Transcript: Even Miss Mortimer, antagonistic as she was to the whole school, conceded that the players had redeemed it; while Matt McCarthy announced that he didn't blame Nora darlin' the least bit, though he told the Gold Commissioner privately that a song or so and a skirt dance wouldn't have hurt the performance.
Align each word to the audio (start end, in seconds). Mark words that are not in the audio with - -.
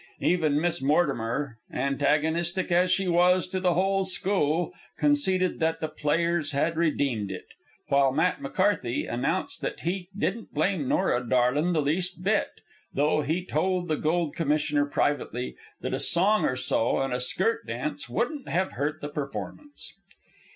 Even 0.21 0.59
Miss 0.59 0.81
Mortimer, 0.81 1.59
antagonistic 1.71 2.71
as 2.71 2.89
she 2.89 3.07
was 3.07 3.47
to 3.49 3.59
the 3.59 3.75
whole 3.75 4.03
school, 4.03 4.73
conceded 4.97 5.59
that 5.59 5.79
the 5.79 5.87
players 5.87 6.53
had 6.53 6.75
redeemed 6.75 7.29
it; 7.29 7.45
while 7.89 8.11
Matt 8.11 8.41
McCarthy 8.41 9.05
announced 9.05 9.61
that 9.61 9.81
he 9.81 10.09
didn't 10.17 10.55
blame 10.55 10.87
Nora 10.87 11.23
darlin' 11.29 11.73
the 11.73 11.83
least 11.83 12.23
bit, 12.23 12.47
though 12.91 13.21
he 13.21 13.45
told 13.45 13.87
the 13.89 13.95
Gold 13.95 14.35
Commissioner 14.35 14.87
privately 14.87 15.55
that 15.81 15.93
a 15.93 15.99
song 15.99 16.45
or 16.45 16.55
so 16.55 16.97
and 16.97 17.13
a 17.13 17.19
skirt 17.19 17.67
dance 17.67 18.09
wouldn't 18.09 18.49
have 18.49 18.71
hurt 18.71 19.01
the 19.01 19.09
performance. 19.09 19.93